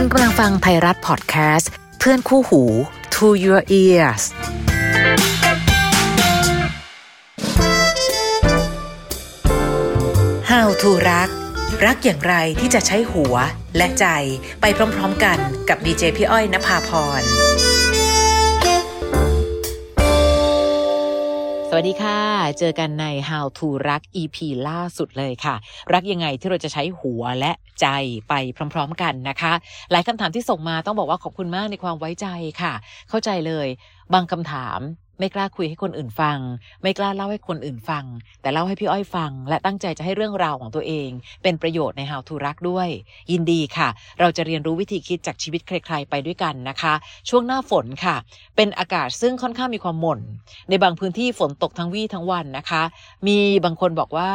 [0.00, 2.62] คุณกำลังฟังไทยรัฐพอดแคสต์เพื่อนคู่หู
[3.14, 4.22] To Your Ears
[10.50, 11.28] How to รัก
[11.86, 13.34] รักอย่างไรที่จะใช้หัว
[13.76, 14.06] และใจ
[14.60, 15.38] ไปพร้อมๆกัน
[15.68, 16.90] กับดีเจพี่อ้อยนภาพ
[17.20, 17.22] ร
[21.68, 22.20] สวัสดีค่ะ
[22.58, 24.36] เจอกันใน How to รัก EP
[24.68, 25.54] ล่าสุดเลยค่ะ
[25.92, 27.86] รักยังไงที่เราจะใช้หัวและ ใจ
[28.28, 28.34] ไป
[28.74, 29.52] พร้อมๆกันนะคะ
[29.90, 32.26] หลายคำถามที่ส่งมาต้องบอกว่าขอบคุณมากในความไว้ใจ
[32.62, 32.72] ค่ะ
[33.08, 33.68] เข้าใจเลย
[34.14, 34.80] บางคำถาม
[35.18, 36.38] ไม่กล้าคุยให้คนอื่นฟัง
[36.82, 38.04] ไม่กล้าเล่าให้คนอื่นฟัง
[38.40, 41.10] แต่เล่าให้พี่อ้อยฟัง และตั้งใจจะให้เรื่องราวของตัวเอง
[41.42, 42.88] เป็นประโยชน์ใน How to รักด้วย
[43.30, 43.88] ยินดีค่ะ
[44.20, 46.94] เราจะเรียนรู้วิธีคิดจากชีวิตใครๆไปด้วยกันนะคะ
[47.28, 48.16] ช่วงหน้าฝนค่ะ
[48.56, 50.20] เป็นอากาศซึ่งค่อนข้างมีความหม่น
[50.68, 52.82] ในบางพื้นที่ฝนตกทั้งวี่ทั้งวันนะคะ
[53.26, 54.30] มีบางคนบอกว่า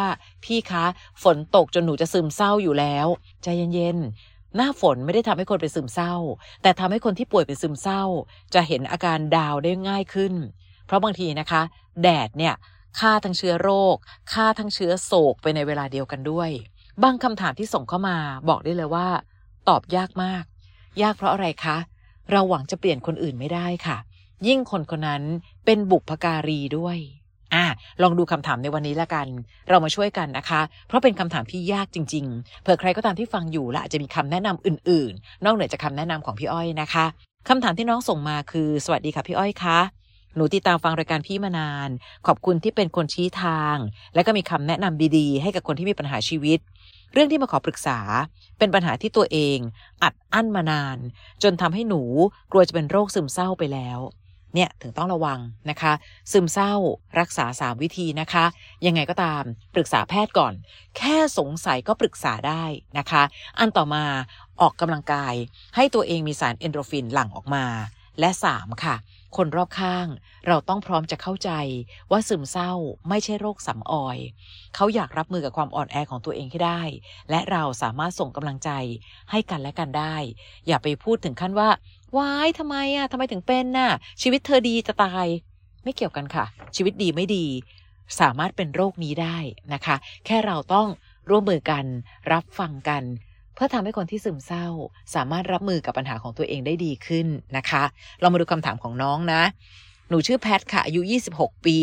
[0.45, 0.85] พี่คะ
[1.23, 3.07] ฝนตกจนหนูจะซึมเศร้าอยู่แล้ว
[3.43, 6.15] ใจเย็นๆหน้าฝนไม่ได้ทำให้คนเป็นซึมเศร้า
[6.61, 8.03] แต่ทำให้คนที่ป่วยเป็นซึมเศร้า
[8.53, 10.33] จะเห็นอาการดาวได้ง่ายขึ้น
[10.93, 11.61] ราะบางทีนะคะ
[12.01, 12.55] แดดเนี่ย
[12.99, 13.95] ฆ่าทั้งเชื้อโรค
[14.33, 16.49] ฆ่าทั้งเชื้อโศกไปในเวลาเดียวกันด้วย
[17.03, 18.17] บางคำถามที่ส่งเข้ามา
[18.49, 19.07] บอกได้เลยว่า
[19.67, 20.43] ตอบยากมาก
[21.01, 21.77] ยากเพราะอะไรคะ
[22.31, 23.97] เราหวังจะเปลี่ยนคนอื่นไม่ได้ค่ะ
[24.47, 25.23] ยิ่งคนคนนั้น
[25.65, 26.97] เป็นบุพการีด้วย
[27.53, 27.65] อะ
[28.01, 29.27] ลองดูคำถามในวันนี้ละกัน
[29.69, 37.05] เรามาช่วยกันนะคะ เพราะเป็นคำถามที่ยากจริง ๆ เผื่อใครก็ตามที่ฟังอยู่และอาจจะมีคำแนะนำอื่น ๆ นอกเหนือจากคำแนะนำของพี่อ้อยนะคะ
[37.49, 39.79] คำถามที่น้องส่งมาคือ สวัสดีค่ะพี่อ้อยคะ
[40.35, 41.89] หนูติดตามฟังรายการพี่มานาน
[42.27, 43.77] ขอบคุณที่เป็นคนชี้ทาง
[44.15, 46.59] และก็มีคำแนะนำดีๆ ให้กับคนที่มีปัญหาชีวิต
[47.13, 47.99] เรื่องที่มาขอปรึกษา
[48.57, 49.57] เป็นปัญหาที่ตัวเอง
[50.03, 50.97] อัดอั้นมานาน
[51.43, 52.01] จนทำให้หนู
[52.51, 53.99] กลัวจะเป็นโรคซึมเศร้าไปแล้ว
[54.55, 55.39] เนี่ยถึงต้องระวัง
[55.69, 55.93] นะคะ
[56.31, 56.73] ซึมเศร้า
[57.19, 58.45] รักษา3วิธีนะคะ
[58.85, 60.53] ยังไงก็ตามปรึกษาแพทย์ก่อน
[60.97, 62.63] แค่สงสัยก็ปรึกษาได้
[62.97, 63.23] นะคะ
[63.59, 64.05] อันต่อมา
[64.61, 65.33] ออกกำลังกาย
[65.75, 67.65] ให้ตัวเองมีสารเอนโดรฟินหลั่งออกมา
[68.19, 68.95] และ 3 ค่ะ
[69.37, 70.07] คนรอบข้าง
[70.47, 71.51] เราต้องพร้อมจะเข้าใจ
[72.11, 72.71] ว่าซึมเศร้า
[73.09, 74.17] ไม่ใช่โรคสำออย
[74.75, 76.81] เขาอยากรับมือกับความอ่อนแอของตัวเองให้ได้
[77.29, 78.69] และเราสามารถส่งกำลังใจ
[79.31, 80.15] ให้กันและกันได้
[80.67, 81.69] อย่าไปพูดถึงขั้นว่า
[82.17, 83.91] วายทำไมอะทำไมถึงเป็นน่ะ
[84.21, 85.25] ชีวิตเธอดีจะตาย
[85.83, 86.45] ไม่เกี่ยวกันค่ะ
[86.75, 87.45] ชีวิตดีไม่ดี
[88.19, 89.37] สามารถเป็นโรคนี้ได้
[89.73, 89.95] นะคะ
[90.25, 90.87] แค่เราต้อง
[91.29, 91.85] ร่วมมือกัน
[92.31, 93.03] รับฟังกัน
[93.53, 94.67] เพื่อทำให้คนที่ซึมเศร้า
[95.15, 97.27] สามารถรับมือกับปัญหาของตัวเองได้ดีขึ้น
[97.57, 97.83] นะคะ
[98.19, 99.41] เรามาดูคำถามของน้องนะ
[100.09, 101.01] หนูชื่อแพทค่ะอายุ
[101.33, 101.79] 26 ปี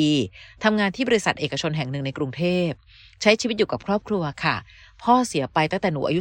[0.64, 2.70] ทำงานที่บริษัทเอกชนแห่งหนึ่งในกรุงเทพ
[3.22, 4.56] ใช้ชีวิตอยู่กับครอบครัวค่ะ
[5.02, 6.20] พ่อเสียไปตั้งแต่หนูอายุ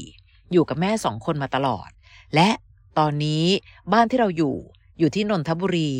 [0.00, 1.88] 14 อยู่กับแม่สองคนมาตลอด
[2.34, 2.50] และ
[2.98, 3.44] ตอนนี้
[3.92, 4.56] บ้านที่เราอยู่
[4.98, 5.92] อยู่ที่นนทบุรี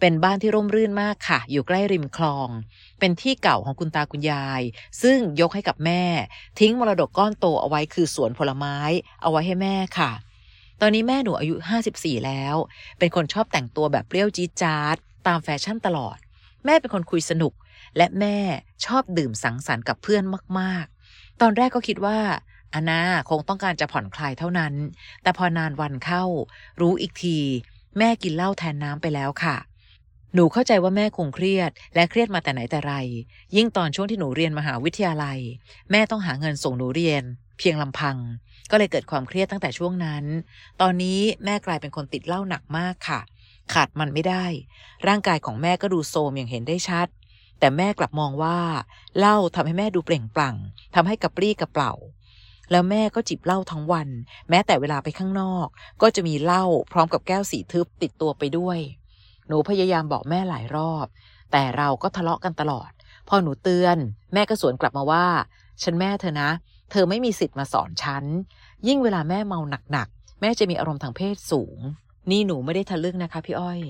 [0.00, 2.48] เป็นบ้านที่ร่มรื่นมากค่ะ อยู่ใกล้ริมคลอง
[3.00, 4.62] เป็นที่เก่าของคุณตาคุณยาย
[5.02, 6.02] ซึ่งยกให้กับแม่
[6.58, 8.76] ทิ้งมรดกก้อนโตเอาไว้คือสวนผลไม้
[9.22, 10.10] เอาไว้ให้แม่ค่ะ
[10.80, 11.54] ตอนนี้แม่หนูอายุ
[11.90, 12.56] 54 แล้ว
[12.98, 14.96] เป็นคนชอบแต่งตัวแบบเปรี้ยวจี๊ดจ๊าด
[15.26, 16.16] ตามแฟชั่นตลอด
[16.64, 17.52] แม่เป็นคนคุยสนุก
[17.96, 18.36] และแม่
[18.84, 20.24] ชอบดื่มสังสรรค์กับเพื่อน
[20.58, 22.18] มากๆ ตอนแรกก็คิดว่า
[22.74, 24.74] อานาคงต้องการจะผ่อนคลายเท่านั้น
[25.22, 26.24] แต่พอนานวันเข้า
[26.80, 27.38] รู้อีกที
[27.98, 29.56] แม่กินเหล้าแทนน้ำไปแล้วค่ะ
[30.34, 32.94] หนูเข้าใจว่าแม่คงเครียด และเครียดมาแต่ไหนแต่ไร
[33.56, 35.38] ยิ่งตอนช่วงที่หนูเรียนมหาวิทยาลัย
[35.90, 37.22] แม่ต้องหาเงินส่งหนูเรียน
[37.58, 38.16] เพียงลำพัง
[38.70, 40.24] ก็เลยเกิดความเครียดตั้งแต่ช่วงนั้น
[40.80, 43.20] ตอนนี้แม่กลายเป็นคนติดเหล้าหนักมากค่ะ
[43.72, 44.44] ขาดมันไม่ได้
[45.08, 47.08] ร่างกายของแม่ก็ดูโทมอย่างเห็นได้ชัด
[47.58, 48.58] แต่แม่กลับมองว่า
[49.18, 50.56] เหล้าทำให้แม่ดูเปล่งปลั่ง
[50.94, 51.92] ทำให้กระปรี้กระเปล่า
[52.70, 54.08] แล้วแม่ก็จิบเหล้าทั้งวัน
[54.50, 55.66] แม้แต่เวลาไปข้างนอก
[56.02, 58.78] ก็จะมีเหล้าพร้อมกับแก้วสีทึบติดตัวไปด้วย
[59.50, 61.06] หนูพยายามบอกแม่หลายรอบ
[61.52, 62.90] แต่เราก็ทะเลาะกันตลอด
[63.28, 63.96] พอหนูเตือน
[64.34, 65.26] แม่ก็สวนกลับมาว่า
[65.82, 66.50] ฉันแม่เธอนะ
[66.90, 68.24] เธอไม่มีสิทธิ์มาสอนฉัน
[68.88, 69.60] ยิ่งเวลาแม่เมา
[69.92, 71.78] หนักๆ แม่จะมีอารมณ์ทางเพศสูง
[72.30, 73.80] นี่หนูไม่ได้ทะลึ่งนะคะพี่อ้อย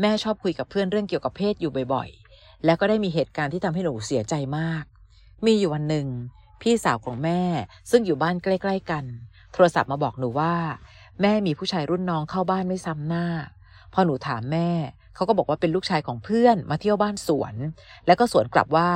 [0.00, 4.84] แม่ชอบคุยกับเพื่อนเรื่องเกี่ยวกับเพศอยู่บ่อยๆ แล้วก็ได้มีเหตุการณ์ที่ทำให้หนูเสียใจมาก
[5.46, 6.06] มีอยู่วันหนึ่ง
[6.62, 7.40] พี่สาวของแม่
[7.90, 9.04] ซึ่งอยู่บ้านใกล้ ๆ กัน
[9.52, 10.54] โทรศัพท์มาบอกหนูว่า
[11.20, 13.26] แม่มีผู้ชายรุ่นน้องเข้าบ้านไม่ซ้ำหน้า
[13.92, 14.70] พอหนูถามแม่
[15.14, 17.54] เขาก็บอกว่าเป็นลูกชายของเพื่อนมาเที่ยวบ้านสวน
[18.06, 18.90] แล้วก็สวนกลับว่า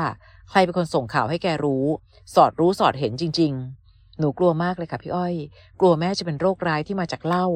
[0.51, 1.87] ใครเป็นคนส่งข่าวให้แกรู้
[2.35, 3.53] สอดรู้สอดเห็นจริง
[3.87, 5.35] ๆ หนูกลัวมากเลยค่ะพี่อ้อย
[5.81, 7.47] กลัวแม่จะเป็นโรคร้ายที่มาจากเหล้า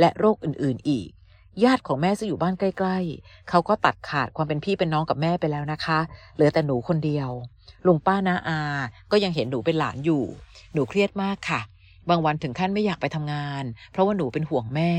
[0.00, 1.08] และโรคอื่นๆอีก
[1.64, 5.98] ญาติของแม่ซึ่งอยู่บ้านใกล้ ๆ เขาก็ตัดขาดความเป็นพี่เป็นน้องกับแม่ไปแล้วนะคะ
[6.34, 7.30] เหลือแต่หนูคนเดียว
[7.86, 8.60] ลุงป้านาอา
[9.10, 10.24] ก็ยังเห็นหนูเป็นหลานอยู่
[10.74, 11.60] หนูเครียดมากค่ะ
[12.08, 14.92] บางวันถึงขั้นไม่อยากไปทำงาน เพราะว่าหนูเป็นห่วงแม่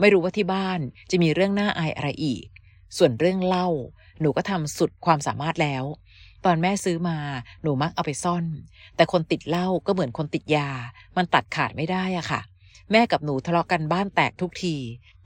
[0.00, 0.80] ไม่รู้ว่าที่บ้าน
[1.10, 2.44] จะมีเรื่องน่าอายอะไรอีก
[2.96, 3.68] ส่วนเรื่องเหล้า
[4.20, 5.84] หนูก็ทำสุดความสามารถแล้ว
[6.44, 7.18] ตอนแม่ซื้อมา
[7.62, 8.44] หนูมักเอาไปซ่อน
[8.96, 10.68] แต่คนติดเหล้าก็เหมือนคนติดยา
[11.16, 12.40] มันตัดขาดไม่ได้อะค่ะ
[12.90, 14.74] แม่กับหนูทะเลาะกันบ้านแตกทุกที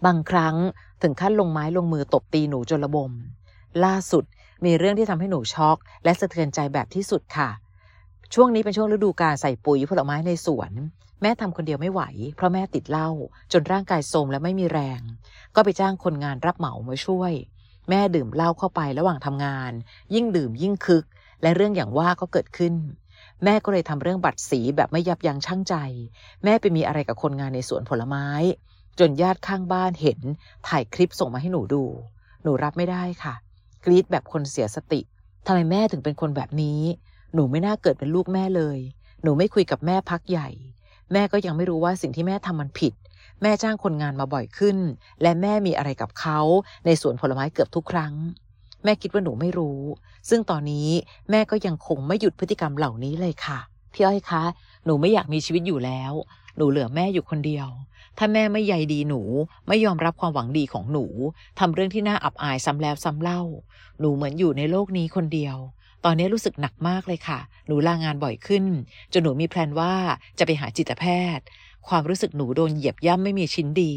[0.06, 0.56] บางครั้ง
[1.02, 3.12] ถึงขั้นลงไม้ลงมือตบตีหนูจนระบม
[3.84, 4.24] ล่าสุด
[4.64, 7.50] มีเรื่องที่ทำให้หนูช็อก และสะเทือนใจแบบที่สุดค่ะ
[8.34, 10.72] ช่วงนี้เป็นช่วงฤดูการใส่ปุ๋ยผลไม้ในสวน
[11.40, 12.02] ทำคนเดียวไม่ไหว
[12.36, 13.08] เพราะแม่ติดเหล้า
[13.52, 15.00] จนร่างกายโทรมและไม่มีแรง
[15.54, 17.32] ก็ไปจ้างคนงานรับเหมามาช่วย
[17.88, 19.72] แม่ดื่มเหล้าเข้าไประหว่างทำงาน
[20.14, 21.04] ยิ่งดื่มยิ่งคึก
[21.42, 22.74] และเรื่องอย่างว่าก็เกิดขึ้น
[23.44, 25.74] แม่ก็เลยทำเรื่องบัตรสีแบบไม่ยับยั้งชั่งใจ
[26.44, 28.26] แม่ไปมีอะไรกับคนงานในสวนผลไม้
[28.98, 30.20] จนญาติข้างบ้านเห็น
[30.68, 31.84] ถ่ายคลิปส่งมาให้หนูดู
[32.42, 33.34] หนูรับไม่ได้ค่ะ
[33.84, 35.00] กรีดแบบคนเสียสติ
[35.46, 36.80] ทำไมแม่ถึงเป็นคนแบบนี้
[37.34, 38.78] หนูไม่น่าเกิดเป็นลูกแม่เลย
[39.22, 40.48] หนูไม่คุยกับแม่พักใหญ่
[41.12, 42.92] แม่ก็ยังไม่รู้ว่าสิ่งที่แม่ทำมันผิด
[43.42, 44.76] แม่จ้างคนงานมาบ่อยขึ้น
[45.22, 46.40] และแม่มีอะไรกับเขา
[46.86, 48.14] ในสวนผลไม้เกือบทุกครั้ง
[48.84, 49.80] แม่คิดว่าหนูไม่รู้
[50.28, 50.88] ซึ่งตอนนี้
[51.30, 53.58] แม่ก็ยังคงไม่หยุดพฤติกรรมเหล่านี้เลยค่ะ
[53.92, 54.42] พี่อ้อยคะ
[54.84, 56.12] หนูไม่อยากมีชีวิตอยู่แล้ว
[56.56, 57.68] หนูเหลือแม่อยู่คนเดียว
[58.18, 59.20] ถ้าแม่ไม่ใยดีหนู
[59.68, 61.04] ไม่ยอมรับความหวังดีของหนู
[61.58, 63.42] ทำเรื่องที่น่าอับอายซ้ำแล้วซ้ำเล่า
[64.00, 65.56] หนูเหมือนอยู่ในโลกนี้คนเดียว
[66.04, 68.64] ตอนนี้รู้สึกหนักมากเลยค่ะ หนูลางานบ่อยขึ้น
[69.12, 69.94] จนหนูมีแพลนว่า
[70.38, 71.04] จะไปหาจิตแพ
[71.36, 71.44] ทย์
[71.88, 73.92] ความรู้สึกหนูโดนเหยียบย่ำไม่มีชิ้นดี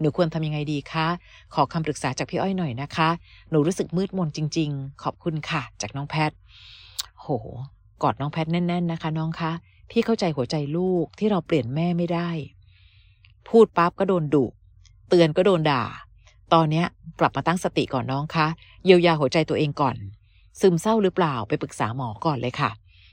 [0.00, 1.06] หนูควรทำยังไงดีคะ
[1.54, 3.08] ขอคำปรึกษาจากพี่อ้อยหน่อยนะคะ
[3.50, 6.30] หนูรู้สึกมืดมนจริง ๆ ขอบคุณค่ะ จากน้องแพท
[7.20, 7.26] โห
[8.02, 9.52] กอดน้องแพทแน่น ๆ นะคะ น้องคะ
[9.90, 12.28] พี่เข้าใจหัวใจลูกที่เราเปลี่ยนแม่ไม่ได้
[13.48, 14.44] พูดปั๊บก็โดนดุ
[15.08, 15.84] เตือนก็โดนด่า
[16.52, 16.84] ตอนนี้
[17.20, 18.46] กลับมาตั้งสติก่อนน้องคะ
[18.84, 19.96] เยียวยาหัวใจตัวเองก่อน
[20.58, 22.70] เศร้าหรือเปล่าไปปรึกษาหมอก่อนเลยค่ะ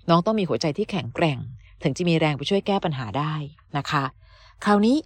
[0.10, 1.40] น้องต้องมีหัวใจที่แข็งแกร่ง
[1.84, 3.34] ถึงจะมีแรงไปช่วยแก้ปัญหาได้
[3.78, 4.04] นะคะ
[4.66, 4.98] คราวนี้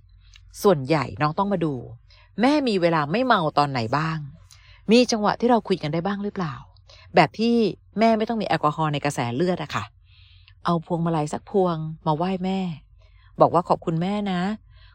[0.64, 1.74] ส่วนใหญ่น้องต้องมาดู
[2.42, 4.18] แม่มีเวลาไม่เมาตอนไหนบ้าง
[4.92, 6.54] มีจังหวะที่เราคุยกันได้บ้างหรือเปล่า
[7.16, 7.56] แบบที่
[8.00, 9.84] แม่ไม่ต้องมีแอลกอฮอล์ในกระแสเลือดอะค่ะ
[10.66, 12.60] เอาพวงมาลัยสักพวงมาไหว้แม่
[13.42, 14.42] บอกว่าขอบคุณแม่นะ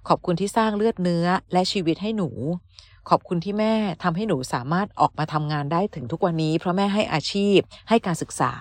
[0.08, 2.30] ขอบคุณที่สร้างเลือดเนื้อและชีวิตให้หนู
[3.08, 7.58] ขอบคุณที่แม่ทำให้หนูสามารถออกมาทำงานได้ถึงทุกวันนี้ เพราะแม่ให้อาชีพ
[7.88, 8.52] ให้การศึกษา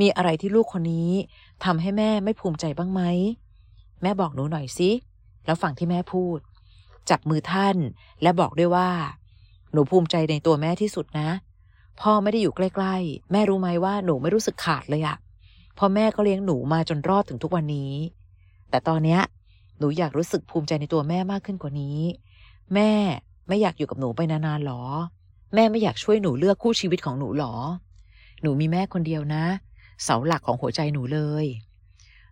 [0.00, 1.10] มีอะไรที่ลูกคนนี้
[1.64, 3.02] ทำให้แม่ไม่ภูมิใจบ้างไหม
[4.02, 4.90] แม่บอกหนูหน่อยสิ
[5.46, 6.38] แล้วฟังที่แม่พูด
[7.10, 7.76] จับมือท่าน
[8.22, 8.90] และบอกด้วยว่า
[9.72, 11.30] หนูภูมิใจในตัวแม่ที่สุดนะ
[12.00, 15.16] พ่อไม่ได้อยู่ใกล้ ๆ แม่รู้ไหมว่าหนูไม่รู้สึกขาดเลยอะ
[15.74, 17.92] เพราะแม่ก็เลี้ยงหนูมาจนรอดถึงทุกวันนี้
[18.70, 19.20] แต่ตอนเนี้ย
[19.78, 21.98] หนูอยากรู้สึกภูมิใจในตัวแม่มากขึ้นกว่านี้
[22.74, 22.90] แม่
[23.48, 24.82] ไม่อยากอยู่กับหนูไปนานๆหรอ
[25.54, 27.54] แม่ไม่อยากช่วยหนูเลือกคู่ชีวิตของหนูหรอ
[28.42, 29.44] หนูมีแม่คนเดียวนะ
[30.04, 31.46] เสาหลักของหัวใจหนูเลย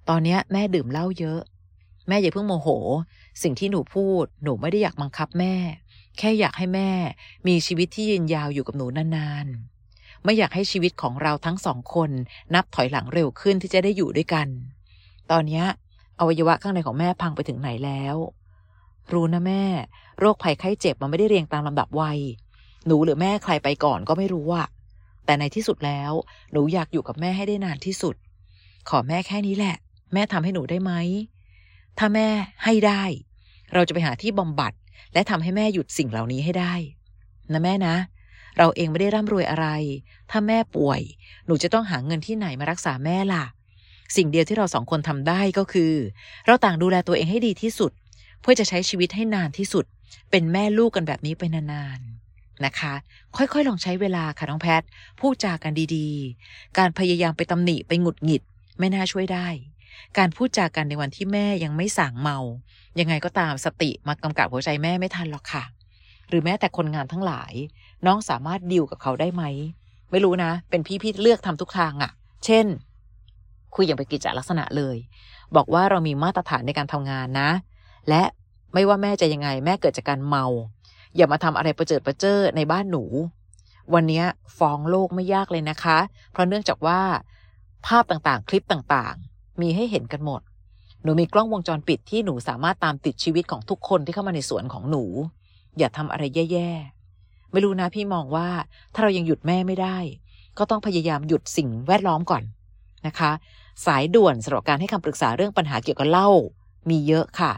[0.09, 1.41] ตอนนี้แม่ดื่มเหล้าเยอะ
[2.09, 2.69] แม่อย่าเพิ่งโมโห
[3.43, 5.55] สิ่งที่หนูพูด หนูไม่ได้อยากบังคับแม่
[6.19, 6.91] แค่อยากให้แม่
[7.49, 12.11] มีชีวิตที่ยืนยาวอยู่กับหนูนานๆ ไม่อยากให้ชีวิตของเราทั้งสองคน
[12.55, 14.49] นับถอยหลังเร็วขึ้นที่จะได้อยู่ด้วยกัน
[15.31, 15.63] ตอนนี้
[16.19, 18.17] อวัยวะข้างในของแม่พังไปถึงไหนแล้ว
[19.13, 19.65] รู้นะแม่
[20.21, 22.19] โรคภัยไข้เจ็บมันไม่ได้เรียงตามลำดับวัย
[22.87, 24.67] หนูหรือแม่ใครไปก่อนก็ไม่รู้อะ
[25.25, 26.13] แต่ในที่สุดแล้ว
[26.53, 28.15] หนูอยากอยู่กับแม่ให้ได้นานที่สุด
[28.89, 29.77] ขอแม่แค่นี้แหละ
[30.13, 30.93] แม่ทำให้หนูได้ไหม
[31.99, 32.29] ถ้าแม่
[32.65, 33.03] ให้ได้
[33.75, 34.73] เราจะไปหาที่บำบัด
[35.13, 36.75] และทำให้แม่หยุดสิ่งเหล่านี้ให้ได้
[37.53, 37.97] นะแม่นะ
[38.59, 39.67] เราเองไม่ได้ร่ำรวยอะไร
[40.31, 41.01] ถ้าแม่ป่วย
[41.47, 43.45] หนูจะต้องหาเงินที่ไหนมารักษาแม่ล่ะ
[44.17, 45.93] สิ่งเดียวที่เราสองคนทำได้ก็คือ
[46.47, 47.93] เราต่างดูแลตัวเองให้ดีที่สุด
[48.45, 49.85] เพื่อจะใช้ชีวิตให้นานที่สุด
[50.31, 52.95] เป็นแม่ลูกกันแบบนี้ไปนานๆนะคะ
[53.37, 54.83] ค่อยๆ ลองใช้เวลาค่ะน้องแพท
[55.21, 58.43] พูดจากันดีๆ การพยายามไปตำหนิไปหงุดหงิด
[58.79, 59.49] ไม่น่าช่วยได้
[60.19, 62.39] การพูดจากันในวันที่แม่ยังไม่สั่งเมา
[63.01, 65.65] ยังไงก็ตามสติมากำกับหัวใจแม่ไม่ทันหรอกค่ะ
[66.29, 67.53] หรือแม้แต่คนงานทั้งหลาย
[68.07, 69.43] น้องสามารถดิวกับเขาได้ไหม
[70.11, 72.11] ไม่รู้นะ เป็นพี่พี่เลือกทำทุกทางอะ่ะ
[72.45, 72.67] เช่น
[73.75, 74.97] คุยอย่างเป็นกิจลักษณะเลย
[75.57, 77.51] บอกว่าเรามีมาตรฐานในการทำงานนะ
[78.09, 78.23] และ
[78.75, 80.45] ไม่ว่าแม่จะยังไงแม่เกิดจากการเมา
[81.17, 83.05] อย่ามาทำอะไรประเจิดประเจิอในบ้านหนู
[83.95, 84.23] วันนี้
[84.59, 85.99] ฟ้องโลกไม่ยากเลยนะคะ
[86.33, 87.01] เพราะเนื่องจากว่า
[87.87, 90.41] ภาพต่างๆ คลิปต่างๆ มีให้เห็นกันหมด
[91.03, 95.05] หนูมีกล้องวงจรปิดที่หนูสามารถตามติดชีวิตของทุกคนที่เข้ามาในสวนของหนู
[95.79, 98.49] อย่าทำอะไรแย่ๆ ไม่รู้นะพี่มองว่า
[98.95, 99.99] ถ้าเรายังหยุดแม่ไม่ได้
[100.59, 102.43] ก็ต้องพยายามหยุดสิ่งแวดล้อมก่อน
[103.07, 103.31] นะคะ
[103.87, 106.29] สายด่วนสำหรับการให้คำปรึกษาเรื่องปัญหาเกี่ยวกับเหล้า
[106.91, 107.53] มีเยอะค่ะ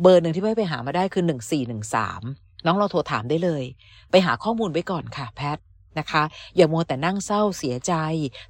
[0.00, 2.22] เบอร์หนึ่งที่ไม่ไปหามาได้คือหนึ่งสี่หนึ่งสาม
[2.66, 3.64] น้องเราโทรถามได้เลย
[4.10, 5.58] ไปหาข้อมูลไว้ก่อนค่ะแพท
[5.98, 6.22] นะคะ
[6.56, 7.92] อย่ามัวแต่นั่งเศร้าเสียใจ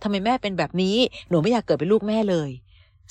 [0.03, 0.97] ทำไมแม่เป็นแบบนี้
[1.29, 2.51] หนูไม่อยากเกิดเป็นลูกแม่เลย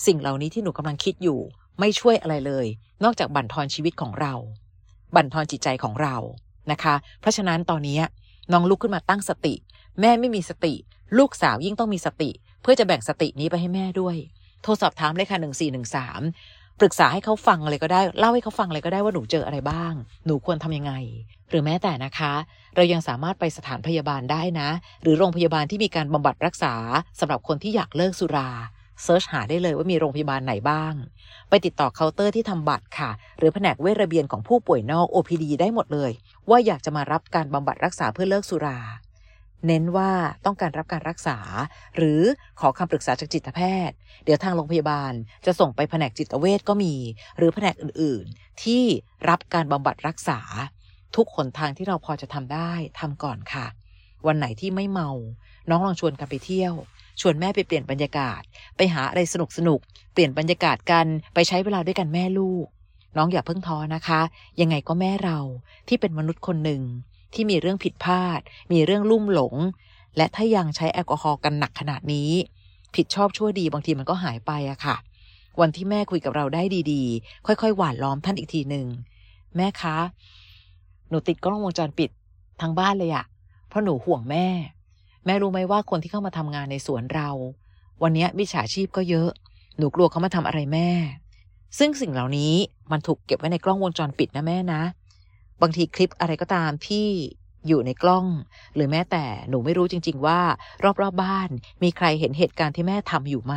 [0.06, 1.40] สิ่งเหล่านี้ที่หนูกำลังคิดอยู่
[1.80, 2.66] ไม่ช่วยอะไรเลย
[3.04, 4.34] นอกจากบั่นทอนชีวิตของเรา
[5.16, 6.16] บั่นทอนจิตใจของเรา
[6.72, 8.00] นะคะ เพราะฉะนั้นตอนนี้
[8.52, 9.54] น้องลุกขึ้นมาตั้งสติ
[10.02, 10.74] แม่ไม่มีสติ
[11.18, 12.30] ลูกสาวยิ่งต้องมีสติ
[12.62, 14.16] เพื่อจะแบ่งสตินี้ไปให้แม่ด้วย
[14.62, 16.22] โทรสอบถามเลยค่ะหนึ่งสี่หนึ่งสาม
[16.80, 19.94] ปรึกษาให้เขาฟังอะไรก็ได้ เล่าให้เขาฟังอะไรก็ได้ว่าหนูเจออะไรบ้าง
[20.26, 20.94] หนูควรทำยังไง
[21.50, 22.34] หรือแม้แต่นะคะ
[22.76, 24.70] เรายังสามารถไปสถานพยาบาลได้นะ
[25.04, 26.74] หรือโรงพยาบาลที่มีการบำบัดรักษา
[27.20, 28.50] สำหรับคนที่อยากเลิกสุรา
[29.04, 30.94] search หาได้เลยว่ามีโรงพยาบาลไหนบ้าง
[31.50, 36.12] ไปติดต่อเคาน์เตอร์ที่ทำบัตรค่ะ หรือแผนกเวชระเบียนของผู้ป่วยนอก OPD ได้หมดเลย
[36.50, 38.80] ว่าอยากจะมารับการบำบัดรักษาเพื่อเลิกสุรา
[39.66, 40.12] เน้นว่า
[40.46, 41.38] ต้องการรับการรักษา
[41.96, 42.22] หรือ
[42.60, 43.60] ขอคำปรึกษาจากจิตแพ
[43.90, 45.14] ทย์ เดี๋ยวทางโรงพยาบาล
[45.46, 46.96] จะส่งไปแผนกจิตเวชก็มี
[47.38, 48.84] หรือแผนกอื่นๆ ที่
[49.30, 50.40] รับการบำบัดรักษา
[51.16, 53.66] ทุกหนทางที่เราพอจะทำได้ทำก่อนค่ะ
[54.28, 55.10] วันไหนที่ไม่เมา
[55.70, 56.74] น้องลองชวนกันไปเที่ยว
[57.22, 58.42] ชวนแม่ไปเปลี่ยนบรรยากาศ
[58.78, 59.80] ไปหาอะไรสนุกสนุก
[60.14, 62.66] เปลี่ยนบรรยากาศกันไปใช้เวลาด้วยกันแม่ลูก
[63.18, 64.22] น้องอย่าเพิ่งท้อนะคะ
[64.62, 65.40] ยังไงก็แม่เรา
[65.88, 66.82] ที่เป็นมนุษย์คนหนึ่ง
[67.34, 68.40] ที่มีเรื่องผิดพลาด
[68.72, 69.56] มีเรื่องลุ่มหลง
[70.18, 72.32] และถ้ายังใช้แอลกอฮอล์กันหนักขนาดนี้
[72.96, 74.96] ผิดชอบชั่วดีบางทีมันก็หายไปอะค่ะ
[75.62, 78.88] วันที่แม่คุยกับเราได้ดีๆ ค่อยๆ หวานล้อมท่านอีกทีหนึ่ง
[79.56, 79.98] แม่คะ
[81.10, 82.10] หนูติดกล้องวงจรปิด
[82.62, 83.26] ทั้งบ้านเลยอะ
[83.68, 84.48] เพราะหนูห่วงแม่
[85.26, 87.30] แม่รู้ไหมว่าคนที่เข้ามาทำงานในสวนเรา
[88.04, 89.30] วันนี้มิจฉาชีพก็เยอะ
[89.78, 90.90] หนูกลัวเขามาทำอะไรแม่
[91.80, 92.54] ซึ่งสิ่งเหล่านี้
[92.92, 94.82] มันถูกเก็บไว้ในกล้องวงจรปิดนะแม่นะ
[95.62, 97.08] บางทีคลิปอะไรก็ตามที่
[97.68, 98.26] อยู่ในกล้อง
[98.76, 100.42] หรือแม้แต่หนูไม่รู้จริง ๆ ว่า
[100.84, 101.50] รอบๆบบ้าน
[101.84, 103.56] มีใครเห็นเหตุการณ์ที่แม่ทำอยู่ไหม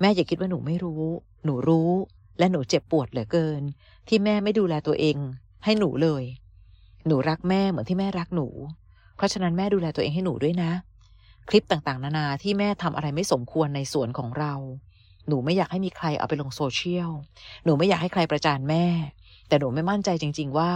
[0.00, 1.04] แม่อย่าคิดว่าหนูไม่รู้
[1.44, 1.90] หนูรู้
[2.38, 3.62] และหนูเจ็บปวดเหลือเกิน
[4.08, 5.16] ที่แม่ไม่ดูแลตัวเอง
[5.64, 6.24] ให้หนูเลย
[7.06, 8.48] หนูรักแม่เหมือนที่แม่รักหนู
[9.16, 10.70] เพราะฉะนั้นแม่ดูแลตัวเองให้หนูด้วยนะ
[11.48, 14.54] คลิปต่างๆ นานาที่แม่ทำอะไรไม่สมควรในสวนของเรา
[15.28, 17.10] หนูไม่อยากให้มีใครเอาไปลงโซเชียล
[17.64, 18.84] หนูไม่อยากให้ใครประจานแม่
[19.48, 20.70] แต่หนูไม่มั่นใจจริง ๆ ว่า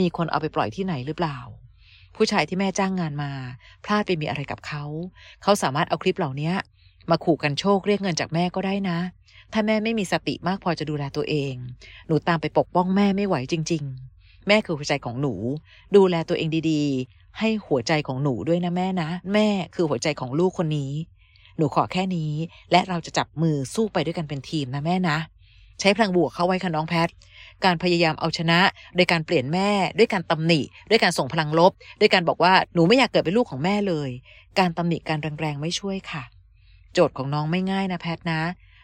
[0.00, 1.38] มีคนเอาไปปล่อยที่ไหนหรือเปล่า
[2.16, 3.32] ผู้ชายที่แม่จ้างงานมา
[3.84, 4.84] พลาดไปมีอะไรกับเขา
[5.42, 6.52] เขาสามารถเอาคลิปเหล่านี้
[7.10, 8.98] มาขู่กันโชคเรียกเงินจากแม่ก็ได้นะ
[9.52, 11.54] ถ้าแม่ไม่มีสติมากพอจะดูแลตัวเอง
[12.06, 13.84] หนูตามไปปกป้องแม่ไม่ไหวจริง
[14.16, 15.34] ๆ แม่คือหัวใจของหนู
[15.96, 20.92] ดูแลตัวเองดีๆ ให้หัวใจของหนูด้วยนะแม่นะ แม่คือหัวใจของลูกคนนี้
[21.56, 22.32] หนูขอแค่นี้
[22.70, 25.18] และเราจะจับมือสู้ไปด้วยกันเป็นทีมนะแม่นะ
[25.80, 27.08] ใช้พลังบวกเข้าไว้ค่ะน้องแพท
[27.64, 28.60] การพยายามเอาชนะ
[28.96, 34.10] โดยการเปลี่ยนแม่ด้วยการตำหนิด้วยการส่งพลังลบ ด้วยการบอกว่าหนูไม่อยากเกิดเป็นลูกของแม่เลย
[34.58, 36.22] การตำหนิการแรงๆไม่ช่วยค่ะ
[36.92, 38.40] โจทย์ของน้องไม่ง่ายนะแพทนะ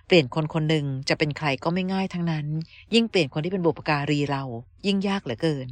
[0.06, 2.46] เปลี่ยนคนคนหนึ่งจะเป็นใครก็ไม่ง่ายทั้งนั้น
[2.94, 4.42] ยิ่งเปลี่ยนคนที่เป็นบุปการีเรา
[4.86, 5.68] ยิ่งยากเหลือเกิน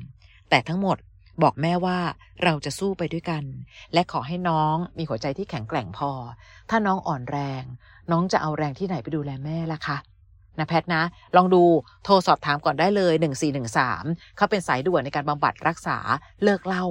[0.51, 0.97] แต่ทั้งหมด
[1.43, 1.99] บอกแม่ว่า
[2.43, 3.45] เราจะสู้ไปด้วยกัน
[3.93, 6.11] และขอให้น้องมีหัวใจที่แข็งแกร่งพอ
[6.71, 7.63] ถ้าน้องอ่อนแรง
[8.11, 9.97] น้องจะเอาแรงที่ไหนไปดูแลแม่ล่ะคะ
[10.59, 11.03] นะแพทนะ
[11.37, 11.63] ลองดู
[12.05, 13.15] โทรสอบถามก่อนได้เลย
[13.77, 15.99] 1413 เขาเป็นสายด่วนในการบำบัดรักษา
[16.43, 16.87] เลิกเล่า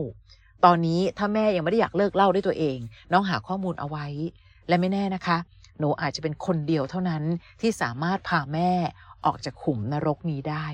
[0.65, 2.77] ตอนนี้ถ้าแม่ยังไม่ได้อยากเลิกเล่าด้วยตัวเอง
[3.11, 4.05] น้องหาข้อมูลเอาไว้
[4.67, 5.37] และไม่แน่นะคะ
[5.79, 7.23] หนูอาจจะเป็นคนเดียวเท่านั้น
[7.61, 8.71] ที่สามารถพาแม่
[9.25, 10.65] ออกจากขุมนรกนี้ได้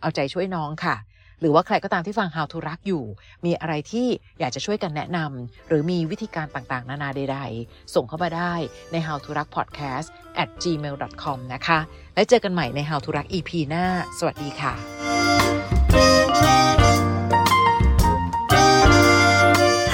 [0.00, 0.96] เอาใจช่วยน้องค่ะ
[1.42, 3.04] หรือว่าใครก็ตามที่ฟัง How to รักอยู่
[3.44, 4.06] มีอะไรที่
[4.40, 8.54] อยากจะช่วยกันแนะนำหรือมีวิธีการต่างๆ นานาใด ๆ ส่งเข้ามาได้
[8.92, 10.08] ใน How to รัก podcast
[10.42, 11.78] at gmail.com นะคะ
[12.14, 13.84] และเจอกันใหม่ใน How to รัก EP หน้า
[14.18, 14.74] สวัสดีค่ะ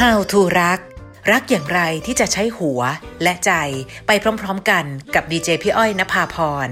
[0.00, 0.80] How to รัก
[1.30, 2.80] รักอย่างไรที่จะใช้หัว
[3.22, 3.52] และใจ
[4.06, 6.36] ไปพร้อมๆกันกับดีเจพี่อ้อยนภาพ
[6.66, 6.68] ร